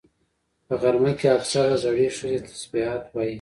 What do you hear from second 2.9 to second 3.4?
وایي